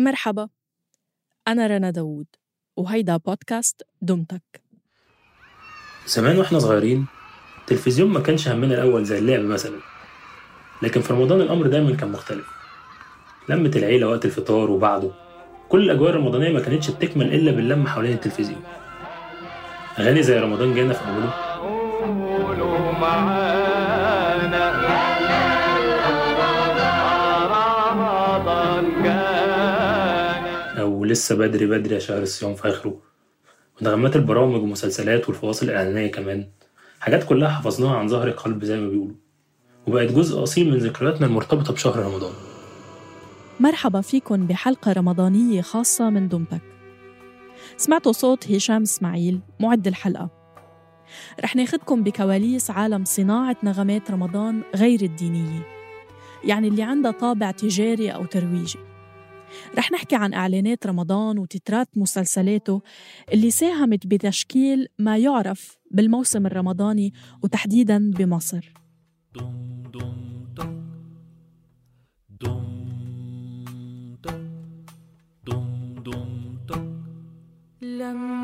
مرحبا. 0.00 0.48
أنا 1.48 1.66
رنا 1.66 1.90
داوود 1.90 2.26
وهيدا 2.76 3.16
بودكاست 3.16 3.82
دمتك. 4.02 4.62
زمان 6.06 6.38
وإحنا 6.38 6.58
صغيرين 6.58 7.06
التلفزيون 7.60 8.10
ما 8.10 8.20
كانش 8.20 8.48
همنا 8.48 8.74
الأول 8.74 9.04
زي 9.04 9.18
اللعب 9.18 9.40
مثلا. 9.40 9.80
لكن 10.82 11.00
في 11.00 11.12
رمضان 11.12 11.40
الأمر 11.40 11.66
دايما 11.66 11.96
كان 11.96 12.12
مختلف. 12.12 12.46
لمة 13.48 13.72
العيلة 13.76 14.08
وقت 14.08 14.24
الفطار 14.24 14.70
وبعده 14.70 15.10
كل 15.68 15.90
الأجواء 15.90 16.10
الرمضانية 16.10 16.52
ما 16.52 16.60
كانتش 16.60 16.90
بتكمل 16.90 17.34
إلا 17.34 17.50
باللمة 17.50 17.90
حوالين 17.90 18.12
التلفزيون. 18.12 18.62
أغاني 19.98 20.22
زي 20.22 20.38
رمضان 20.38 20.74
جانا 20.74 20.92
في 20.92 21.08
أوله. 21.08 21.34
أو 31.10 31.12
لسه 31.12 31.34
بدري 31.34 31.66
بدري 31.66 31.94
يا 31.94 32.00
شهر 32.00 32.22
الصيام 32.22 32.54
في 32.54 32.68
آخره. 32.68 33.00
ونغمات 33.80 34.16
البرامج 34.16 34.62
والمسلسلات 34.62 35.28
والفواصل 35.28 35.66
الإعلانية 35.66 36.10
كمان. 36.10 36.48
حاجات 37.00 37.24
كلها 37.24 37.48
حفظناها 37.48 37.96
عن 37.96 38.08
ظهر 38.08 38.30
قلب 38.30 38.64
زي 38.64 38.80
ما 38.80 38.88
بيقولوا. 38.88 39.16
وبقت 39.86 40.12
جزء 40.12 40.42
أصيل 40.42 40.70
من 40.70 40.78
ذكرياتنا 40.78 41.26
المرتبطة 41.26 41.72
بشهر 41.72 41.96
رمضان. 41.96 42.32
مرحبا 43.60 44.00
فيكن 44.00 44.46
بحلقة 44.46 44.92
رمضانية 44.92 45.62
خاصة 45.62 46.10
من 46.10 46.28
دمتك 46.28 46.62
سمعتوا 47.76 48.12
صوت 48.12 48.52
هشام 48.52 48.82
إسماعيل 48.82 49.40
معد 49.60 49.86
الحلقة. 49.86 50.30
رح 51.44 51.56
ناخدكم 51.56 52.02
بكواليس 52.02 52.70
عالم 52.70 53.04
صناعة 53.04 53.56
نغمات 53.62 54.10
رمضان 54.10 54.62
غير 54.76 55.00
الدينية. 55.02 55.66
يعني 56.44 56.68
اللي 56.68 56.82
عندها 56.82 57.10
طابع 57.10 57.50
تجاري 57.50 58.10
أو 58.10 58.24
ترويجي 58.24 58.89
رح 59.78 59.92
نحكي 59.92 60.16
عن 60.16 60.34
إعلانات 60.34 60.86
رمضان 60.86 61.38
وتترات 61.38 61.88
مسلسلاته 61.96 62.82
اللي 63.32 63.50
ساهمت 63.50 64.06
بتشكيل 64.06 64.88
ما 64.98 65.18
يعرف 65.18 65.78
بالموسم 65.90 66.46
الرمضاني 66.46 67.12
وتحديداً 67.42 68.10
بمصر. 68.10 68.72
لما 77.82 78.39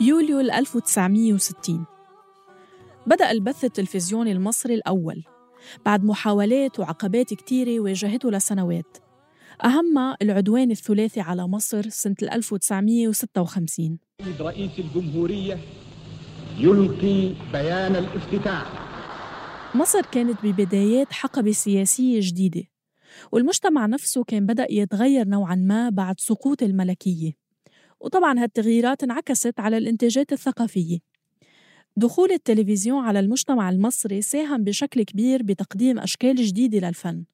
يوليو 0.00 0.40
1960 0.40 1.86
بدأ 3.06 3.30
البث 3.30 3.64
التلفزيوني 3.64 4.32
المصري 4.32 4.74
الأول 4.74 5.24
بعد 5.84 6.04
محاولات 6.04 6.80
وعقبات 6.80 7.34
كتيرة 7.34 7.80
واجهته 7.80 8.30
لسنوات. 8.30 8.96
أهمها 9.64 10.16
العدوان 10.22 10.70
الثلاثي 10.70 11.20
على 11.20 11.46
مصر 11.46 11.88
سنة 11.88 12.16
1956 12.22 13.98
السيد 14.20 14.42
رئيس 14.42 14.70
الجمهورية 14.78 15.58
يلقي 16.58 17.34
بيان 17.52 17.96
الافتتاح. 17.96 18.86
مصر 19.74 20.02
كانت 20.12 20.38
ببدايات 20.42 21.12
حقبة 21.12 21.52
سياسية 21.52 22.20
جديدة 22.22 22.62
والمجتمع 23.32 23.86
نفسه 23.86 24.24
كان 24.24 24.46
بدأ 24.46 24.66
يتغير 24.70 25.28
نوعاً 25.28 25.54
ما 25.54 25.88
بعد 25.88 26.20
سقوط 26.20 26.62
الملكية. 26.62 27.45
وطبعاً 28.00 28.38
هالتغييرات 28.38 29.02
انعكست 29.02 29.60
على 29.60 29.78
الإنتاجات 29.78 30.32
الثقافية. 30.32 30.98
دخول 31.96 32.32
التلفزيون 32.32 33.04
على 33.04 33.20
المجتمع 33.20 33.70
المصري 33.70 34.22
ساهم 34.22 34.64
بشكل 34.64 35.02
كبير 35.02 35.42
بتقديم 35.42 35.98
أشكال 35.98 36.36
جديدة 36.36 36.88
للفن. 36.88 37.24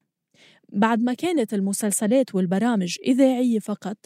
بعد 0.72 1.02
ما 1.02 1.14
كانت 1.14 1.54
المسلسلات 1.54 2.34
والبرامج 2.34 2.98
إذاعية 3.06 3.58
فقط 3.58 3.96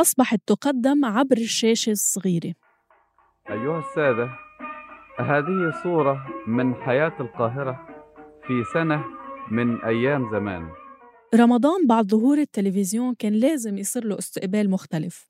أصبحت 0.00 0.40
تقدم 0.46 1.04
عبر 1.04 1.36
الشاشة 1.36 1.90
الصغيرة. 1.90 2.54
أيها 3.50 3.78
السادة 3.78 4.30
هذه 5.18 5.82
صورة 5.82 6.26
من 6.46 6.74
حياة 6.74 7.12
القاهرة 7.20 7.86
في 8.46 8.64
سنة 8.74 9.04
من 9.50 9.80
أيام 9.84 10.30
زمان. 10.32 10.68
رمضان 11.34 11.86
بعد 11.86 12.06
ظهور 12.06 12.38
التلفزيون 12.38 13.14
كان 13.14 13.32
لازم 13.32 13.78
يصير 13.78 14.04
له 14.04 14.18
استقبال 14.18 14.70
مختلف. 14.70 15.29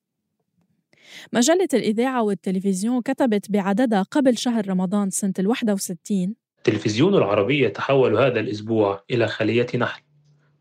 مجلة 1.32 1.68
الإذاعة 1.74 2.22
والتلفزيون 2.22 3.02
كتبت 3.02 3.50
بعددها 3.50 4.02
قبل 4.02 4.38
شهر 4.38 4.68
رمضان 4.68 5.10
سنة 5.10 5.34
ال 5.38 5.46
61 5.46 6.34
تلفزيون 6.64 7.14
العربية 7.14 7.68
تحول 7.68 8.18
هذا 8.18 8.40
الأسبوع 8.40 9.04
إلى 9.10 9.26
خلية 9.26 9.66
نحل 9.74 10.02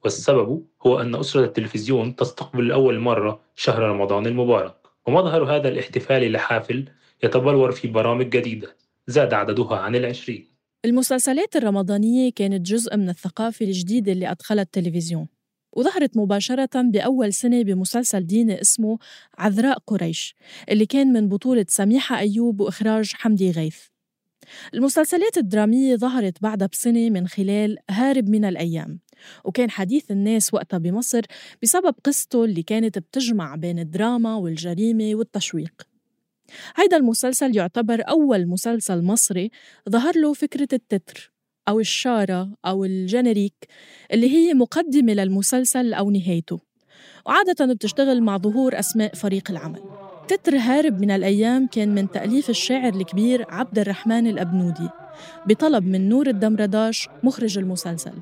والسبب 0.04 0.66
هو 0.86 1.02
أن 1.02 1.16
أسرة 1.16 1.46
التلفزيون 1.46 2.16
تستقبل 2.16 2.68
لأول 2.68 3.00
مرة 3.00 3.42
شهر 3.56 3.84
رمضان 3.84 4.26
المبارك. 4.28 4.76
ومظهر 5.08 5.44
هذا 5.56 5.68
الاحتفال 5.70 6.32
لحافل 6.32 6.86
يتبلور 7.24 7.72
في 7.72 7.88
برامج 7.88 8.30
جديدة 8.30 8.76
زاد 9.08 9.34
عددها 9.34 9.78
عن 9.78 9.96
العشرين. 9.96 10.48
المسلسلات 10.86 11.56
الرمضانية 11.56 12.32
كانت 12.36 12.66
جزء 12.66 12.98
من 12.98 13.10
الثقافة 13.10 13.66
الجديدة 13.66 14.12
اللي 14.12 14.32
أدخلها 14.32 14.64
التلفزيون. 14.64 15.28
وظهرت 15.74 16.18
مباشرة 16.18 16.82
بأول 16.82 17.34
سنة 17.34 17.64
بمسلسل 17.64 18.28
ديني 18.28 18.62
اسمه 18.62 18.98
عذراء 19.38 19.78
قريش 19.88 20.36
اللي 20.70 20.86
كان 20.86 21.14
من 21.14 21.30
بطولة 21.30 21.66
سميحة 21.70 22.18
أيوب 22.18 22.62
وإخراج 22.62 23.14
حمدي 23.14 23.52
غيث. 23.52 23.78
المسلسلات 24.74 25.38
الدرامية 25.38 25.96
ظهرت 25.96 26.42
بعدها 26.42 26.68
بسنة 26.68 27.10
من 27.10 27.28
خلال 27.28 27.78
هارب 27.90 28.30
من 28.30 28.46
الأيام 28.46 29.00
وكان 29.46 29.70
حديث 29.70 30.12
الناس 30.12 30.54
وقتها 30.54 30.78
بمصر 30.78 31.22
بسبب 31.64 31.96
قصته 32.04 32.46
اللي 32.46 32.64
كانت 32.64 32.98
بتجمع 33.00 33.56
بين 33.56 33.80
الدراما 33.80 34.36
والجريمة 34.36 35.16
والتشويق. 35.16 35.88
هيدا 36.76 36.98
المسلسل 36.98 37.58
يعتبر 37.58 38.02
أول 38.10 38.48
مسلسل 38.48 39.02
مصري 39.04 39.52
ظهر 39.90 40.18
له 40.18 40.34
فكرة 40.34 40.68
التتر. 40.74 41.32
أو 41.70 41.80
الشارة 41.80 42.50
أو 42.66 42.86
الجنريك 42.86 43.68
اللي 44.14 44.30
هي 44.32 44.54
مقدمة 44.54 45.14
للمسلسل 45.14 45.94
أو 45.94 46.12
نهايته. 46.12 46.60
وعادة 47.26 47.74
بتشتغل 47.74 48.24
مع 48.24 48.38
ظهور 48.38 48.80
أسماء 48.80 49.16
فريق 49.16 49.52
العمل. 49.52 49.82
تتر 50.28 50.56
هارب 50.56 51.02
من 51.02 51.12
الأيام 51.12 51.68
كان 51.68 51.96
من 51.96 52.12
تأليف 52.12 52.50
الشاعر 52.50 52.94
الكبير 52.94 53.46
عبد 53.50 53.80
الرحمن 53.80 54.28
الأبنودي 54.28 54.90
بطلب 55.46 55.86
من 55.88 56.10
نور 56.10 56.28
الدمرداش 56.28 57.10
مخرج 57.24 57.58
المسلسل 57.58 58.14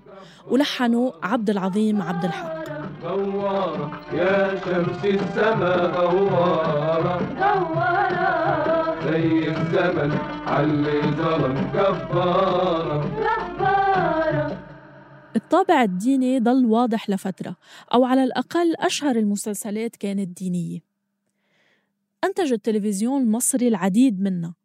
ولحنه 0.51 1.13
عبد 1.23 1.49
العظيم 1.49 2.01
عبد 2.01 2.25
الحق. 2.25 2.63
دوارة 3.03 4.01
يا 4.13 4.59
شمس 4.65 5.05
السما 5.05 5.75
دوارة. 5.87 7.15
دوارة. 7.39 9.11
زي 9.11 9.47
الزمن 9.47 10.11
علي 10.47 11.01
ظلم 11.01 11.71
جبارة 11.73 12.97
الطابع 15.47 15.83
الديني 15.83 16.39
ضل 16.39 16.65
واضح 16.65 17.09
لفترة 17.09 17.55
أو 17.93 18.05
على 18.05 18.23
الأقل 18.23 18.75
أشهر 18.75 19.15
المسلسلات 19.15 19.95
كانت 19.95 20.37
دينية. 20.37 20.79
أنتج 22.23 22.53
التلفزيون 22.53 23.21
المصري 23.21 23.67
العديد 23.67 24.21
منها 24.21 24.55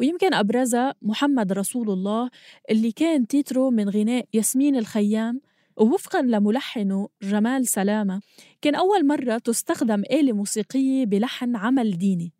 ويمكن 0.00 0.34
أبرزها 0.34 0.94
محمد 1.02 1.52
رسول 1.52 1.90
الله 1.90 2.30
اللي 2.70 2.92
كان 2.92 3.26
تيتره 3.26 3.70
من 3.70 3.88
غناء 3.88 4.24
ياسمين 4.34 4.76
الخيام 4.76 5.40
ووفقا 5.76 6.22
لملحنه 6.22 7.08
جمال 7.22 7.66
سلامة 7.66 8.20
كان 8.62 8.74
أول 8.74 9.06
مرة 9.06 9.38
تستخدم 9.38 10.02
آلة 10.10 10.32
موسيقية 10.32 11.06
بلحن 11.06 11.56
عمل 11.56 11.98
ديني 11.98 12.32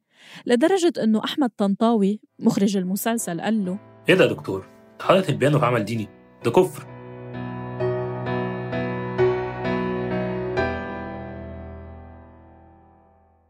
لدرجة 0.47 0.93
أنه 1.03 1.25
أحمد 1.25 1.51
طنطاوي 1.57 2.21
مخرج 2.39 2.77
المسلسل 2.77 3.41
قال 3.41 3.65
له 3.65 3.79
إيه 4.09 4.15
ده 4.15 4.25
يا 4.25 4.31
دكتور؟ 4.31 4.67
حاطط 5.01 5.29
البيانو 5.29 5.59
في 5.59 5.67
عمل 5.67 5.85
ديني؟ 5.85 6.09
ده 6.45 6.51
كفر. 6.51 6.94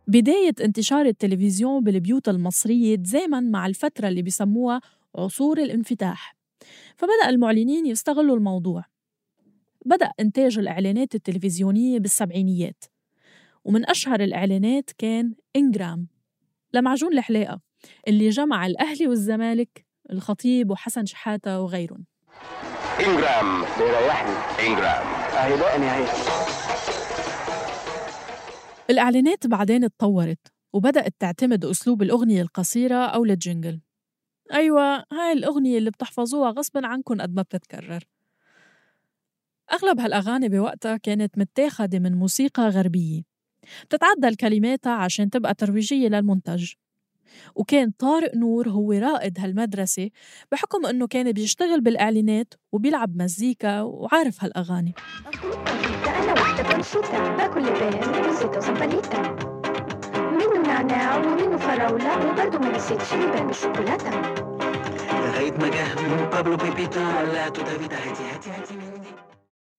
بداية 0.07 0.55
انتشار 0.61 1.07
التلفزيون 1.07 1.85
بالبيوت 1.85 2.29
المصرية 2.29 2.97
تزامن 2.97 3.51
مع 3.51 3.67
الفترة 3.67 4.09
اللي 4.09 4.23
بيسموها 4.23 4.81
عصور 5.17 5.59
الانفتاح. 5.59 6.37
فبدأ 6.97 7.29
المعلنين 7.29 7.87
يستغلوا 7.87 8.37
الموضوع. 8.37 8.85
بدأ 9.87 10.13
إنتاج 10.21 10.59
الإعلانات 10.59 11.15
التلفزيونية 11.15 11.99
بالسبعينيات. 11.99 12.85
ومن 13.65 13.91
أشهر 13.91 14.21
الإعلانات 14.21 14.91
كان 14.99 15.35
إنجرام. 15.57 16.09
لمعجون 16.75 17.19
الحلاقة 17.19 17.61
اللي 18.09 18.29
جمع 18.29 18.67
الأهلي 18.67 19.09
والزمالك 19.09 19.87
الخطيب 20.13 20.71
وحسن 20.71 21.05
شحاتة 21.05 21.61
وغيرهم. 21.61 22.05
إنجرام 23.01 23.65
بيريحني. 23.79 24.67
إنجرام. 24.69 25.07
اهي 25.39 25.57
دقني 25.57 25.87
اهي 25.87 26.44
الإعلانات 28.91 29.47
بعدين 29.47 29.85
اتطورت 29.85 30.53
وبدأت 30.73 31.15
تعتمد 31.19 31.65
أسلوب 31.65 32.03
الأغنية 32.03 32.43
القصيرة 32.43 33.05
أو 33.07 33.25
الجينجل 33.25 33.81
أيوة 34.53 34.97
هاي 35.13 35.33
الأغنية 35.33 35.79
اللي 35.79 35.91
بتحفظوها 35.91 36.51
غصبا 36.51 36.87
عنكم 36.87 37.21
قد 37.21 37.35
ما 37.35 37.43
بتتكرر. 37.43 38.05
أغلب 39.73 40.01
هالأغاني 40.01 40.49
بوقتها 40.49 40.97
كانت 40.97 41.39
متاخدة 41.39 41.99
من 41.99 42.15
موسيقى 42.15 42.69
غربية. 42.69 43.23
بتتعدل 43.85 44.35
كلماتها 44.35 44.93
عشان 44.93 45.31
تبقى 45.31 45.55
ترويجية 45.55 46.09
للمنتج. 46.09 46.73
وكان 47.55 47.91
طارق 47.91 48.37
نور 48.37 48.69
هو 48.69 48.93
رائد 48.93 49.41
هالمدرسة 49.41 50.11
بحكم 50.53 50.87
أنه 50.87 51.07
كان 51.07 51.33
بيشتغل 51.33 51.81
بالإعلانات 51.81 52.55
وبيلعب 52.73 53.17
مزيكا 53.17 53.81
وعارف 53.81 54.45
هالأغاني. 54.45 54.95
واحدة 56.55 56.75
بنشوتة 56.77 57.37
باكل 57.37 57.61
لبان 57.63 58.29
وزيتة 58.29 58.59
وزباليتا 58.59 59.23
منه 60.15 60.63
نعناع 60.67 61.17
ومنه 61.17 61.57
فراولة 61.57 62.31
وبرضه 62.31 62.59
ما 62.59 62.77
نسيتش 62.77 63.15
لبان 63.15 63.47
بالشوكولاتة. 63.47 64.11
لغاية 65.13 65.53
ما 65.53 65.69
جه 65.69 66.01
من 66.03 66.29
بابلو 66.33 66.57
بيبيتا 66.57 67.25
لا 67.33 67.49
تدافيتا 67.49 67.97
هاتي 67.97 68.23
هاتي 68.33 68.51
هاتي 68.51 68.75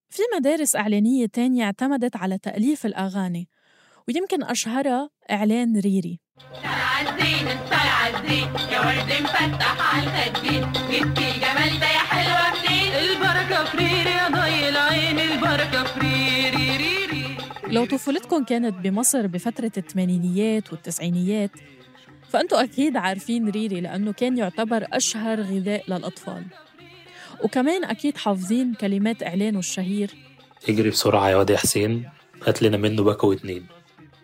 في 0.10 0.22
مدارس 0.38 0.76
إعلانية 0.76 1.26
تانية 1.26 1.64
اعتمدت 1.66 2.16
على 2.16 2.38
تأليف 2.38 2.86
الأغاني 2.86 3.48
ويمكن 4.08 4.44
أشهرها 4.44 5.10
إعلان 5.32 5.80
ريري. 5.80 6.20
عالزين 6.64 7.48
طالع 7.72 8.08
الزين 8.08 8.50
يا 8.72 8.80
ورد 8.80 9.24
مفتح 9.24 9.96
على 9.96 10.04
الخدين 10.08 10.72
جبتي 10.72 11.32
الجمال 11.32 11.80
ده 11.80 11.88
يا 11.88 12.00
حلوة 12.12 12.50
منين؟ 12.60 12.92
البركة 12.94 13.66
في 13.66 13.78
ريري 13.78 14.10
يا 14.12 14.28
ضي 14.30 14.70
العين 14.70 15.20
البركة 15.20 15.84
في 15.84 16.00
ريري. 16.00 16.15
لو 17.68 17.86
طفولتكم 17.86 18.44
كانت 18.44 18.76
بمصر 18.76 19.28
بفترة 19.28 19.72
الثمانينيات 19.78 20.72
والتسعينيات 20.72 21.52
فأنتوا 22.30 22.64
أكيد 22.64 22.98
عارفين 22.98 23.50
ريري 23.50 23.82
لأنه 23.82 24.14
كان 24.14 24.38
يعتبر 24.38 24.88
أشهر 24.94 25.42
غذاء 25.42 25.84
للأطفال. 25.88 26.44
وكمان 27.44 27.84
أكيد 27.84 28.18
حافظين 28.18 28.74
كلمات 28.74 29.24
إعلانه 29.24 29.60
الشهير. 29.60 30.12
اجري 30.70 30.90
بسرعة 30.90 31.30
يا 31.30 31.36
واد 31.36 31.50
يا 31.50 31.58
حسين 31.58 32.10
هات 32.48 32.62
لنا 32.62 32.78
منه 32.78 33.04
باكو 33.04 33.34
اتنين 33.34 33.66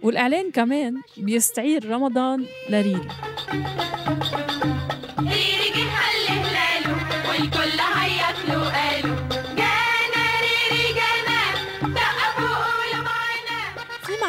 والإعلان 0.03 0.51
كمان 0.51 1.01
بيستعير 1.17 1.89
رمضان 1.89 2.45
لريري. 2.69 3.07
ريري 5.19 5.69
جه 5.75 6.40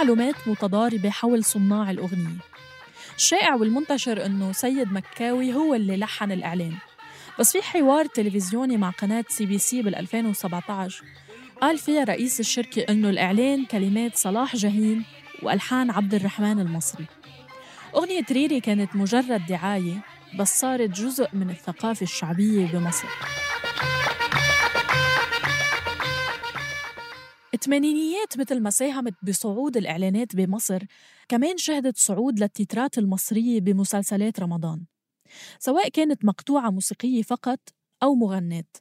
معلومات 0.02 0.34
متضاربة 0.48 1.10
حول 1.10 1.44
صناع 1.44 1.90
الأغنية. 1.90 2.38
الشائع 3.16 3.54
والمنتشر 3.54 4.26
أنه 4.26 4.52
سيد 4.52 4.92
مكاوي 4.92 5.54
هو 5.54 5.74
اللي 5.74 5.96
لحن 5.96 6.32
الإعلان. 6.32 6.74
بس 7.38 7.52
في 7.52 7.62
حوار 7.62 8.06
تلفزيوني 8.06 8.76
مع 8.76 8.90
قناة 8.90 9.24
CBC 9.28 9.82
بال 9.82 9.94
2017 9.94 11.04
قال 11.60 11.78
فيها 11.78 12.04
رئيس 12.04 12.40
الشركة 12.40 12.82
أنه 12.92 13.10
الإعلان 13.10 13.64
كلمات 13.64 14.16
صلاح 14.16 14.56
جاهين 14.56 15.04
وألحان 15.42 15.90
عبد 15.90 16.14
الرحمن 16.14 16.60
المصري. 16.60 17.06
أغنية 17.94 18.24
ريري 18.30 18.60
كانت 18.60 18.96
مجرد 18.96 19.46
دعاية 19.46 20.02
بس 20.38 20.60
صارت 20.60 20.90
جزء 20.90 21.28
من 21.32 21.50
الثقافة 21.50 22.04
الشعبية 22.04 22.66
بمصر. 22.66 23.08
الثمانينيات 27.54 28.38
مثل 28.38 28.60
ما 28.60 28.70
ساهمت 28.70 29.14
بصعود 29.22 29.76
الإعلانات 29.76 30.36
بمصر 30.36 30.82
كمان 31.28 31.56
شهدت 31.56 31.96
صعود 31.96 32.40
للتترات 32.40 32.98
المصرية 32.98 33.60
بمسلسلات 33.60 34.40
رمضان 34.40 34.84
سواء 35.58 35.88
كانت 35.88 36.24
مقطوعة 36.24 36.70
موسيقية 36.70 37.22
فقط 37.22 37.58
أو 38.02 38.14
مغنات 38.14 38.76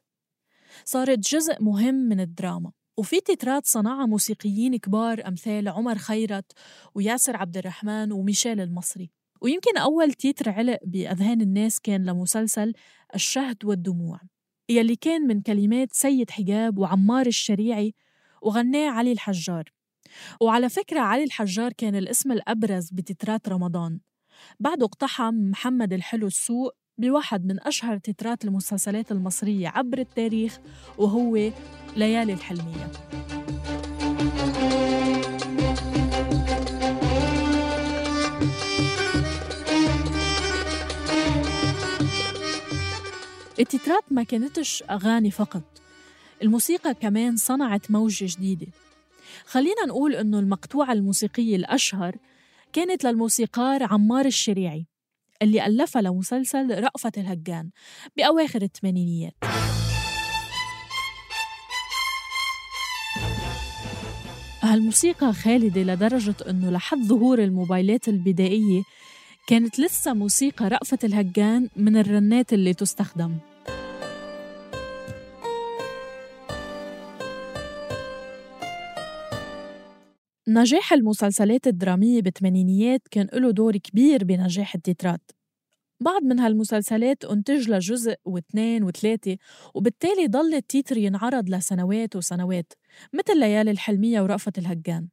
صارت 0.85 1.19
جزء 1.19 1.63
مهم 1.63 1.95
من 1.95 2.19
الدراما 2.19 2.71
وفي 2.97 3.21
تترات 3.21 3.65
صنعها 3.65 4.05
موسيقيين 4.05 4.77
كبار 4.77 5.27
أمثال 5.27 5.67
عمر 5.67 5.97
خيرت 5.97 6.51
وياسر 6.95 7.37
عبد 7.37 7.57
الرحمن 7.57 8.11
وميشيل 8.11 8.61
المصري. 8.61 9.11
ويمكن 9.41 9.77
أول 9.77 10.13
تيتر 10.13 10.49
علق 10.49 10.79
بأذهان 10.85 11.41
الناس 11.41 11.79
كان 11.79 12.05
لمسلسل 12.05 12.73
الشهد 13.15 13.65
والدموع 13.65 14.19
يلي 14.69 14.95
كان 14.95 15.21
من 15.21 15.41
كلمات 15.41 15.93
سيد 15.93 16.29
حجاب 16.29 16.77
وعمار 16.77 17.25
الشريعي 17.25 17.93
وغناه 18.41 18.89
علي 18.89 19.11
الحجار. 19.11 19.63
وعلى 20.41 20.69
فكرة 20.69 20.99
علي 20.99 21.23
الحجار 21.23 21.73
كان 21.73 21.95
الاسم 21.95 22.31
الأبرز 22.31 22.89
بتترات 22.91 23.49
رمضان. 23.49 23.99
بعده 24.59 24.85
اقتحم 24.85 25.33
محمد 25.33 25.93
الحلو 25.93 26.27
السوق 26.27 26.71
بواحد 26.97 27.45
من 27.45 27.59
أشهر 27.59 27.97
تترات 27.97 28.45
المسلسلات 28.45 29.11
المصرية 29.11 29.67
عبر 29.67 29.97
التاريخ 29.97 30.59
وهو 30.97 31.51
ليالي 31.97 32.33
الحلمية. 32.33 32.91
التترات 43.59 44.03
ما 44.11 44.23
كانتش 44.23 44.83
أغاني 44.89 45.31
فقط. 45.31 45.70
الموسيقى 46.41 46.93
كمان 46.93 47.35
صنعت 47.35 47.91
موجة 47.91 48.25
جديدة. 48.29 48.67
خلينا 49.45 49.85
نقول 49.87 50.15
إنه 50.15 50.39
المقطوعة 50.39 50.93
الموسيقية 50.93 51.55
الأشهر 51.55 52.15
كانت 52.73 53.03
للموسيقار 53.03 53.83
عمار 53.83 54.25
الشريعي 54.25 54.85
اللي 55.41 55.65
ألفها 55.65 56.01
لمسلسل 56.01 56.83
رأفت 56.83 57.17
الهجان 57.17 57.69
بأواخر 58.17 58.61
الثمانينيات. 58.61 59.33
هالموسيقى 64.61 65.33
خالدة 65.33 65.81
لدرجة 65.81 66.35
أنه 66.49 66.69
لحد 66.69 66.97
ظهور 66.97 67.43
الموبايلات 67.43 68.07
البدائية 68.07 68.83
كانت 69.47 69.79
لسه 69.79 70.13
موسيقى 70.13 70.67
رأفت 70.67 71.05
الهجان 71.05 71.69
من 71.75 71.97
الرنات 71.97 72.53
اللي 72.53 72.73
تستخدم. 72.73 73.37
نجاح 80.53 80.93
المسلسلات 80.93 81.67
الدرامية 81.67 82.21
بالثمانينيات 82.21 83.01
كان 83.11 83.27
له 83.33 83.51
دور 83.51 83.77
كبير 83.77 84.23
بنجاح 84.23 84.75
التترات. 84.75 85.31
بعض 85.99 86.23
من 86.23 86.39
هالمسلسلات 86.39 87.25
أنتج 87.25 87.69
لها 87.69 87.79
جزء 87.79 88.15
واثنين 88.25 88.83
وثلاثة 88.83 89.37
وبالتالي 89.73 90.27
ضل 90.27 90.53
التيتر 90.53 90.97
ينعرض 90.97 91.49
لسنوات 91.49 92.15
وسنوات 92.15 92.73
مثل 93.13 93.39
ليالي 93.39 93.71
الحلمية 93.71 94.21
ورأفت 94.21 94.57
الهجان. 94.57 95.07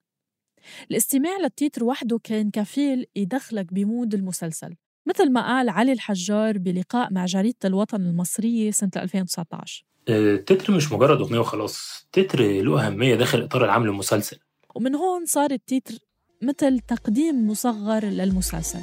الاستماع 0.90 1.38
للتيتر 1.38 1.84
وحده 1.84 2.20
كان 2.24 2.50
كفيل 2.50 3.06
يدخلك 3.16 3.72
ب 3.74 3.82
mood 3.82 4.14
المسلسل 4.14 4.74
مثل 5.06 5.32
ما 5.32 5.46
قال 5.46 5.68
علي 5.68 5.92
الحجار 5.92 6.58
بلقاء 6.58 7.12
مع 7.12 7.24
جريدة 7.24 7.56
الوطن 7.64 8.00
المصرية 8.00 8.70
سنة 8.70 8.90
2019 8.96 9.84
التتر 10.08 10.72
مش 10.72 10.92
مجرد 10.92 11.20
أغنية 11.20 11.38
وخلاص 11.38 12.02
التتر 12.04 12.42
له 12.42 12.86
أهمية 12.86 13.14
داخل 13.14 13.42
إطار 13.42 13.64
العام 13.64 13.86
للمسلسل 13.86 14.38
ومن 14.78 14.94
هون 14.94 15.26
صار 15.26 15.50
التيتر 15.50 15.98
مثل 16.42 16.80
تقديم 16.80 17.48
مصغر 17.48 18.04
للمسلسل. 18.04 18.80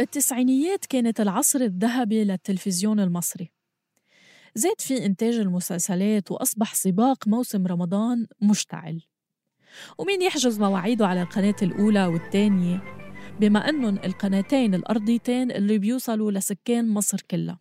التسعينيات 0.00 0.86
كانت 0.86 1.20
العصر 1.20 1.60
الذهبي 1.60 2.24
للتلفزيون 2.24 3.00
المصري. 3.00 3.52
زاد 4.54 4.80
في 4.80 5.06
إنتاج 5.06 5.34
المسلسلات 5.34 6.30
وأصبح 6.30 6.74
سباق 6.74 7.28
موسم 7.28 7.66
رمضان 7.66 8.26
مشتعل. 8.42 9.02
ومين 9.98 10.22
يحجز 10.22 10.60
مواعيده 10.60 11.06
على 11.06 11.22
القناة 11.22 11.56
الأولى 11.62 12.06
والثانية؟ 12.06 13.00
بما 13.40 13.68
أنهم 13.68 13.98
القناتين 14.04 14.74
الأرضيتين 14.74 15.50
اللي 15.50 15.78
بيوصلوا 15.78 16.32
لسكان 16.32 16.88
مصر 16.88 17.20
كلها. 17.30 17.60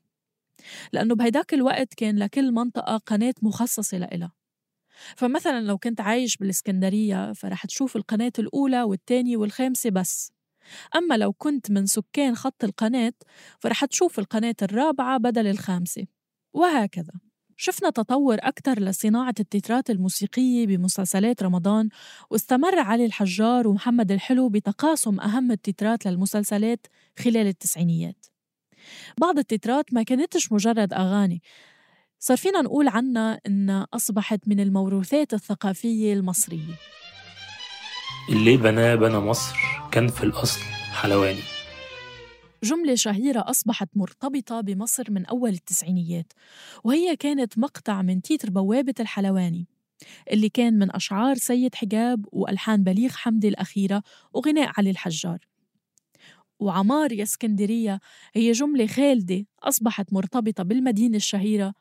لأنه 0.94 1.16
بهيداك 1.16 1.54
الوقت 1.54 1.94
كان 1.94 2.18
لكل 2.20 2.51
منطقة 2.51 2.98
قناة 2.98 3.34
مخصصة 3.42 3.98
لإلها. 3.98 4.32
فمثلا 5.16 5.62
لو 5.62 5.78
كنت 5.78 6.01
عايش 6.01 6.38
بالإسكندرية 6.38 7.34
فرح 7.34 7.66
تشوف 7.66 7.96
القناة 7.96 8.32
الأولى 8.39 8.84
والثانية 8.84 9.38
والخامسة 9.38 9.89
بس. 9.89 10.32
أما 10.96 11.18
لو 11.18 11.34
كنت 11.34 11.72
من 11.72 11.86
سكان 11.86 12.36
خط 12.36 12.63
القناة 12.63 13.13
فرح 13.60 13.86
تشوف 13.86 14.20
القناة 14.20 14.56
الرابعة 14.62 15.18
بدل 15.18 15.48
الخامسة. 15.48 16.08
وهكذا. 16.54 17.28
شفنا 17.62 17.89
تطور 17.89 18.38
أكثر 18.39 18.80
لصناعة 18.80 19.34
التترات 19.39 19.89
الموسيقية 19.89 20.68
بمسلسلات 20.68 21.44
رمضان 21.44 21.89
واستمر 22.30 22.80
علي 22.80 23.06
الحجار 23.06 23.68
ومحمد 23.68 24.12
الحلو 24.12 24.50
بتقاسم 24.50 25.20
أهم 25.20 25.51
التترات 25.51 26.06
للمسلسلات 26.06 26.88
خلال 27.20 27.48
التسعينيات. 27.48 28.25
بعض 29.18 29.38
التترات 29.38 29.94
ما 29.94 30.04
كانتش 30.04 30.51
مجرد 30.51 30.94
أغاني. 30.94 31.42
صار 32.20 32.38
فينا 32.38 32.62
نقول 32.62 32.88
عنها 32.88 33.39
إنها 33.48 33.88
أصبحت 33.94 34.39
من 34.48 34.60
الموروثات 34.60 35.34
الثقافية 35.34 36.13
المصرية. 36.13 36.75
اللي 38.30 38.58
بناه 38.58 38.96
بنى 38.96 39.18
مصر 39.18 39.56
كان 39.92 40.08
في 40.08 40.24
الأصل 40.24 40.62
حلواني. 40.92 41.59
جملة 42.63 42.96
شهيرة 42.96 43.44
أصبحت 43.50 43.89
مرتبطة 43.96 44.62
بمصر 44.62 45.12
من 45.12 45.25
أول 45.25 45.50
التسعينيات 45.50 46.34
وهي 46.84 47.16
كانت 47.16 47.60
مقطع 47.60 48.01
من 48.01 48.22
تيتر 48.22 48.50
بوابة 48.50 48.94
الحلواني 49.00 49.68
اللي 50.32 50.50
كان 50.50 50.80
من 50.80 50.96
أشعار 50.96 51.36
سيد 51.36 51.75
حجاب 51.75 52.25
وألحان 52.32 52.84
بليغ 52.84 53.10
حمدي 53.12 53.48
الأخيرة 53.48 54.04
وغناء 54.34 54.72
علي 54.78 54.89
الحجار. 54.89 55.48
وعمار 56.60 57.12
يا 57.12 57.24
اسكندرية 57.24 58.00
هي 58.34 58.51
جملة 58.51 58.88
خالدة 58.88 59.46
أصبحت 59.63 60.13
مرتبطة 60.13 60.63
بالمدينة 60.63 61.18
الشهيرة 61.18 61.74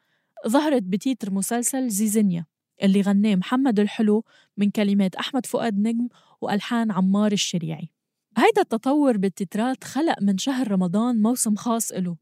ظهرت 0.49 0.83
بتيتر 0.83 1.31
مسلسل 1.31 1.89
زيزينيا 1.89 2.47
اللي 2.83 3.01
غناه 3.01 3.35
محمد 3.35 3.81
الحلو 3.81 4.25
من 4.57 4.71
كلمات 4.71 5.15
أحمد 5.17 5.47
فؤاد 5.47 5.79
نجم 5.79 6.09
وألحان 6.41 6.91
عمار 6.91 7.33
الشريعي. 7.33 7.89
هيدا 8.39 8.63
التطور 8.63 9.17
بالتترات 9.17 9.85
خلق 9.85 10.23
من 10.23 10.39
شهر 10.39 10.71
رمضان 10.71 11.23
موسم 11.23 11.57
خاص 11.57 11.93
إله. 11.93 12.17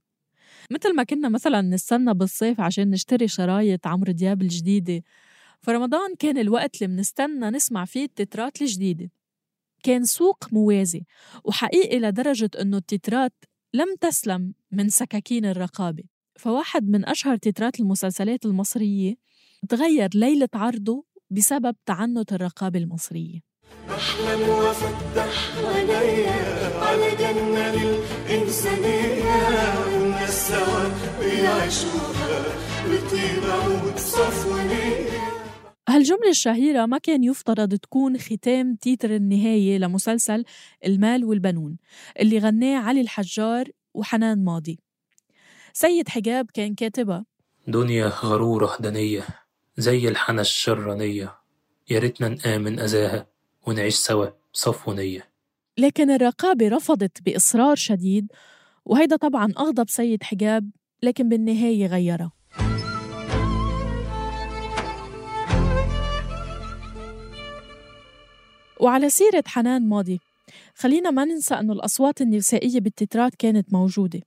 مثل 0.71 0.95
ما 0.97 1.03
كنا 1.03 1.29
مثلا 1.29 1.61
نستنى 1.61 2.15
بالصيف 2.15 2.61
عشان 2.61 2.91
نشتري 2.91 3.29
شرايط 3.29 3.87
عمرو 3.87 4.13
دياب 4.13 4.43
الجديدة 4.43 5.03
فرمضان 5.61 6.15
كان 6.19 6.39
الوقت 6.39 6.83
اللي 6.83 6.95
منستنى 6.95 7.51
نسمع 7.51 7.85
فيه 7.85 8.05
التترات 8.05 8.63
الجديدة. 8.63 9.11
كان 9.83 10.05
سوق 10.05 10.45
موازي 10.53 11.05
وحقيقي 11.45 11.99
لدرجة 11.99 12.51
أنه 12.61 12.77
التترات 12.77 13.33
لم 13.75 13.97
تسلم 14.01 14.55
من 14.73 14.89
سكاكين 14.89 15.45
الرقابة. 15.45 16.05
فواحد 16.37 16.89
من 16.89 17.09
أشهر 17.09 17.37
تترات 17.37 17.81
المسلسلات 17.81 18.47
المصرية 18.47 19.15
تغير 19.69 20.11
ليلة 20.15 20.49
عرضه 20.55 21.05
بسبب 21.31 21.77
تعنت 21.87 22.33
الرقابة 22.33 22.79
المصرية. 22.79 23.46
أحلم 23.91 24.49
وأفتح 24.49 25.57
عينيا 25.65 26.33
على 26.81 27.11
جنة 27.17 27.75
للإنسانية 27.75 29.35
والناس 29.93 30.49
سوا 30.49 30.85
بيعيشوها 31.21 32.45
بطيبة 32.87 33.69
وبصفونية 33.69 35.27
هالجملة 35.89 36.31
الشهيرة 36.31 36.87
ما 36.87 36.99
كان 36.99 37.25
يفترض 37.25 37.75
تكون 37.75 38.19
ختام 38.19 38.77
تيتر 38.77 39.11
النهاية 39.15 39.79
لمسلسل 39.79 40.45
المال 40.87 41.25
والبنون 41.25 41.77
اللي 42.21 42.39
غناه 42.39 42.79
علي 42.79 43.01
الحجار 43.01 43.69
وحنان 43.95 44.45
ماضي. 44.45 44.79
سيد 45.73 46.09
حجاب 46.09 46.47
كان 46.55 46.75
كاتبها. 46.75 47.25
دنيا 47.69 48.07
غرورة 48.07 48.77
دنية 48.81 49.23
زي 49.77 50.09
الحنا 50.09 50.41
الشرانية 50.41 51.35
يا 51.91 51.99
ريتنا 51.99 52.29
نآمن 52.29 52.81
أذاها 52.81 53.27
ونعيش 53.67 53.95
سوا 53.95 54.27
صفونية 54.53 55.29
لكن 55.79 56.11
الرقابة 56.11 56.69
رفضت 56.69 57.23
بإصرار 57.23 57.77
شديد 57.77 58.33
وهيدا 58.85 59.17
طبعا 59.17 59.53
أغضب 59.59 59.89
سيد 59.89 60.23
حجاب 60.23 60.71
لكن 61.03 61.29
بالنهاية 61.29 61.87
غيرها 61.87 62.33
وعلى 68.81 69.11
سيرة 69.11 69.45
حنان 69.47 69.89
ماضي 69.89 70.21
خلينا 70.75 71.11
ما 71.11 71.25
ننسى 71.25 71.55
أنه 71.55 71.73
الأصوات 71.73 72.21
النسائية 72.21 72.81
بالتترات 72.81 73.35
كانت 73.35 73.73
موجودة. 73.73 74.21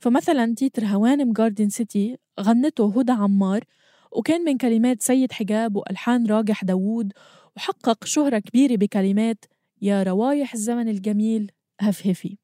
فمثلا 0.00 0.54
تيتر 0.54 0.84
هوانم 0.84 1.32
جاردن 1.32 1.68
سيتي 1.68 2.16
غنته 2.40 2.92
هدى 3.00 3.12
عمار 3.12 3.64
وكان 4.12 4.44
من 4.44 4.56
كلمات 4.58 5.02
سيد 5.02 5.32
حجاب 5.32 5.76
وألحان 5.76 6.26
راجح 6.26 6.64
داوود 6.64 7.12
وحقق 7.58 8.04
شهرة 8.04 8.38
كبيرة 8.38 8.76
بكلمات 8.76 9.44
يا 9.82 10.02
روايح 10.02 10.54
الزمن 10.54 10.88
الجميل 10.88 11.50
هفهفي. 11.80 12.36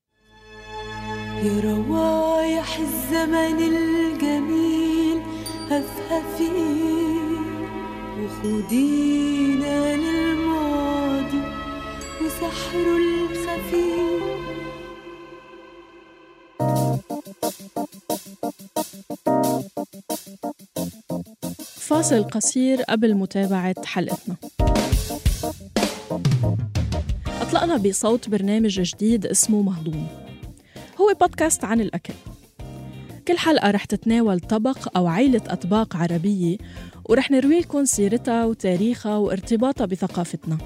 يا 1.43 1.61
روايح 1.65 2.79
الزمن 2.79 3.59
الجميل 3.59 5.23
هفهفي. 5.71 6.51
وخدينا 8.21 9.97
للماضي 9.97 11.43
وسحره 12.25 12.97
الخفي. 12.97 13.95
فاصل 21.79 22.25
قصير 22.25 22.83
قبل 22.83 23.15
متابعة 23.15 23.85
حلقتنا. 23.85 24.37
أطلقنا 27.55 27.77
بصوت 27.77 28.29
برنامج 28.29 28.81
جديد 28.81 29.27
اسمه 29.27 29.63
مهضوم. 29.63 30.07
هو 31.01 31.15
بودكاست 31.21 31.65
عن 31.65 31.81
الأكل. 31.81 32.15
كل 33.29 33.39
حلقة 33.39 33.71
رح 33.71 33.85
تتناول 33.85 34.41
طبق 34.41 34.97
أو 34.97 35.07
عيلة 35.07 35.43
أطباق 35.47 35.97
عربية 35.97 36.57
ورح 37.05 37.31
نروي 37.31 37.61
لكم 37.61 37.85
سيرتها 37.85 38.45
وتاريخها 38.45 39.17
وارتباطها 39.17 39.85
بثقافتنا. 39.85 40.59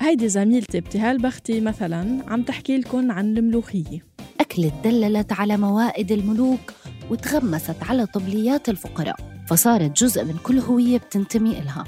هيدي 0.00 0.28
زميلتي 0.28 0.78
ابتهال 0.78 1.18
بختي 1.18 1.60
مثلا 1.60 2.24
عم 2.28 2.42
تحكي 2.42 2.78
لكم 2.78 3.10
عن 3.10 3.38
الملوخية. 3.38 4.04
أكلة 4.40 4.72
دللت 4.84 5.32
على 5.32 5.56
موائد 5.56 6.12
الملوك 6.12 6.72
وتغمست 7.10 7.82
على 7.82 8.06
طبليات 8.06 8.68
الفقراء 8.68 9.16
فصارت 9.48 10.02
جزء 10.02 10.24
من 10.24 10.36
كل 10.42 10.58
هوية 10.58 10.98
بتنتمي 10.98 11.50
إلها. 11.50 11.84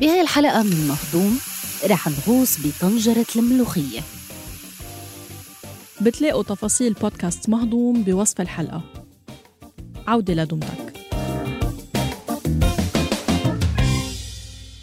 بهاي 0.00 0.20
الحلقة 0.20 0.62
من 0.62 0.88
مهضوم 0.88 1.38
رح 1.86 2.08
نغوص 2.08 2.58
بطنجرة 2.66 3.26
الملوخية. 3.36 4.00
بتلاقوا 6.02 6.42
تفاصيل 6.42 6.92
بودكاست 6.92 7.48
مهضوم 7.48 8.02
بوصف 8.02 8.40
الحلقة. 8.40 8.82
عودة 10.06 10.34
لدمتك. 10.34 10.92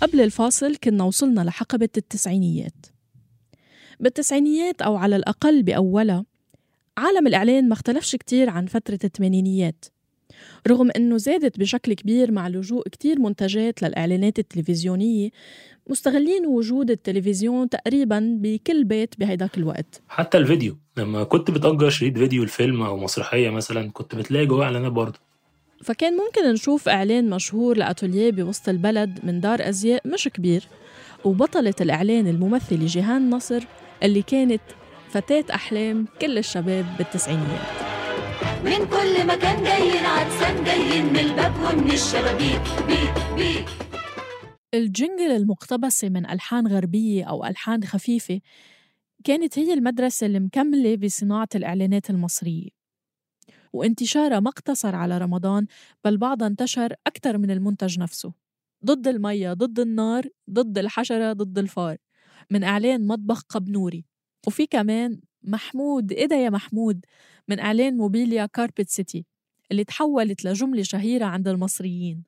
قبل 0.01 0.21
الفاصل 0.21 0.75
كنا 0.75 1.03
وصلنا 1.03 1.41
لحقبة 1.41 1.89
التسعينيات. 1.97 2.85
بالتسعينيات 3.99 4.81
أو 4.81 4.95
على 4.95 5.15
الأقل 5.15 5.63
بأولها 5.63 6.25
عالم 6.97 7.27
الإعلان 7.27 7.67
ما 7.67 7.73
اختلفش 7.73 8.15
كتير 8.15 8.49
عن 8.49 8.65
فترة 8.65 8.99
الثمانينيات. 9.03 9.85
رغم 10.67 10.91
أنه 10.95 11.17
زادت 11.17 11.59
بشكل 11.59 11.93
كبير 11.93 12.31
مع 12.31 12.47
لجوء 12.47 12.89
كتير 12.89 13.19
منتجات 13.19 13.81
للإعلانات 13.81 14.39
التلفزيونية 14.39 15.29
مستغلين 15.87 16.45
وجود 16.45 16.91
التلفزيون 16.91 17.69
تقريبا 17.69 18.37
بكل 18.41 18.83
بيت 18.83 19.19
بهيداك 19.19 19.57
الوقت. 19.57 20.01
حتى 20.07 20.37
الفيديو 20.37 20.77
لما 20.97 21.23
كنت 21.23 21.51
بتأجر 21.51 21.89
شريط 21.89 22.17
فيديو 22.17 22.43
الفيلم 22.43 22.81
أو 22.81 22.97
مسرحية 22.97 23.49
مثلا 23.49 23.91
كنت 23.91 24.15
بتلاقي 24.15 24.45
جواه 24.45 24.63
إعلانات 24.63 24.91
برضه. 24.91 25.19
فكان 25.83 26.13
ممكن 26.17 26.51
نشوف 26.53 26.89
إعلان 26.89 27.29
مشهور 27.29 27.77
لأتوليه 27.77 28.31
بوسط 28.31 28.69
البلد 28.69 29.19
من 29.23 29.39
دار 29.39 29.69
أزياء 29.69 30.07
مش 30.07 30.27
كبير 30.27 30.67
وبطلة 31.25 31.73
الإعلان 31.81 32.27
الممثلة 32.27 32.85
جيهان 32.85 33.29
نصر 33.29 33.63
اللي 34.03 34.21
كانت 34.21 34.61
فتاة 35.09 35.45
أحلام 35.53 36.07
كل 36.21 36.37
الشباب 36.37 36.85
بالتسعينيات. 36.97 38.04
من 38.65 38.85
كل 38.89 39.27
مكان 39.27 39.63
جايين 39.63 40.05
عدسان 40.05 40.63
جايين 40.63 41.05
من 41.05 41.19
الباب 41.19 41.53
ومن 41.55 41.91
الشبابيك 41.91 42.61
بيك 42.87 43.35
بيك. 43.35 43.69
الجنجل 44.73 45.31
المقتبسة 45.31 46.09
من 46.09 46.25
ألحان 46.29 46.67
غربية 46.67 47.23
أو 47.23 47.45
ألحان 47.45 47.83
خفيفة 47.83 48.41
كانت 49.23 49.59
هي 49.59 49.73
المدرسة 49.73 50.27
المكملة 50.27 50.95
بصناعة 50.95 51.47
الإعلانات 51.55 52.09
المصرية. 52.09 52.69
وانتشارها 53.73 54.39
ما 54.39 54.49
اقتصر 54.49 54.95
على 54.95 55.17
رمضان 55.17 55.65
بل 56.05 56.17
بعضها 56.17 56.47
انتشر 56.47 56.93
أكثر 57.07 57.37
من 57.37 57.51
المنتج 57.51 57.99
نفسه. 57.99 58.33
ضد 58.85 59.07
المية 59.07 59.53
ضد 59.53 59.79
النار 59.79 60.23
ضد 60.49 60.77
الحشرة 60.77 61.33
ضد 61.33 61.57
الفار. 61.57 61.97
من 62.51 62.63
إعلان 62.63 63.07
مطبخ 63.07 63.41
قبنوري. 63.49 64.05
وفي 64.47 64.65
كمان 64.67 65.21
محمود 65.43 66.11
إيه 66.11 66.25
ده 66.25 66.35
يا 66.35 66.49
محمود؟ 66.49 67.05
من 67.47 67.59
إعلان 67.59 67.97
موبيليا 67.97 68.45
كاربت 68.45 68.89
سيتي 68.89 69.25
اللي 69.71 69.83
تحولت 69.83 70.45
لجملة 70.45 70.83
شهيرة 70.83 71.25
عند 71.25 71.47
المصريين. 71.47 72.23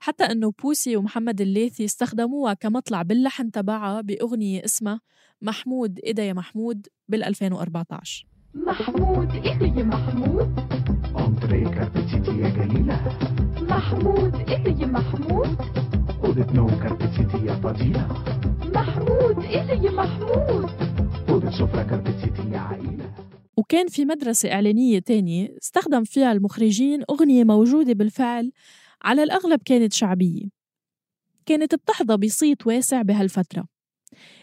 حتى 0.00 0.24
أنه 0.24 0.52
بوسي 0.62 0.96
ومحمد 0.96 1.40
الليثي 1.40 1.84
استخدموها 1.84 2.54
كمطلع 2.54 3.02
باللحن 3.02 3.50
تبعها 3.50 4.00
بأغنية 4.00 4.64
اسمها 4.64 5.00
محمود 5.42 6.00
ده 6.10 6.22
يا 6.22 6.32
محمود 6.32 6.86
بال 7.08 7.24
2014 7.24 8.26
محمود 8.54 9.30
إيه 9.34 9.62
يا 9.62 9.82
محمود 9.84 10.60
أنتري 11.18 11.64
كاربتشيتي 11.64 12.30
يا 12.40 12.48
جليلة 12.48 13.18
محمود 13.60 14.34
إيه 14.34 14.76
يا 14.80 14.86
محمود 14.86 15.56
أوضة 16.24 16.52
نوم 16.52 16.70
كاربتشيتي 16.70 17.46
يا 17.46 17.54
فضيلة 17.54 18.08
محمود 18.74 19.44
إيه 19.44 19.62
يا 19.82 19.90
محمود 19.90 20.70
أوضة 21.28 21.50
سفرة 21.50 21.82
كاربتشيتي 21.82 22.50
يا 22.52 22.58
عائلة 22.58 23.07
وكان 23.58 23.88
في 23.88 24.04
مدرسة 24.04 24.52
إعلانية 24.52 24.98
تانية 24.98 25.56
استخدم 25.62 26.04
فيها 26.04 26.32
المخرجين 26.32 27.02
أغنية 27.10 27.44
موجودة 27.44 27.92
بالفعل 27.92 28.52
على 29.02 29.22
الأغلب 29.22 29.60
كانت 29.64 29.92
شعبية. 29.92 30.42
كانت 31.46 31.74
بتحظى 31.74 32.16
بصيت 32.16 32.66
واسع 32.66 33.02
بهالفترة. 33.02 33.64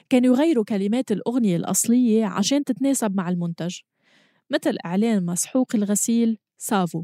كانوا 0.10 0.36
يغيروا 0.36 0.63
كلمات 0.63 1.12
الأغنية 1.12 1.55
الأصلية 1.55 2.25
عشان 2.25 2.63
تتناسب 2.63 3.15
مع 3.15 3.29
المنتج. 3.29 3.79
مثل 4.50 4.77
إعلان 4.86 5.25
مسحوق 5.25 5.75
الغسيل 5.75 6.38
سافو. 6.57 7.03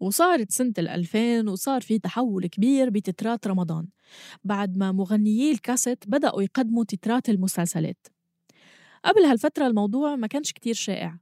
وصارت 0.00 0.50
سنة 0.50 0.72
الألفين 0.78 1.48
وصار 1.48 1.80
في 1.80 1.98
تحول 1.98 2.46
كبير 2.46 2.90
بتترات 2.90 3.46
رمضان. 3.46 3.86
بعد 4.44 4.76
ما 4.76 4.92
مغنيي 4.92 5.50
الكاسيت 5.52 6.04
بدأوا 6.06 6.42
يقدموا 6.42 6.84
تترات 6.84 7.28
المسلسلات. 7.28 8.06
قبل 9.04 9.24
هالفترة 9.24 9.66
الموضوع 9.66 10.16
ما 10.16 10.26
كانش 10.26 10.52
كتير 10.52 10.74
شائع. 10.74 11.18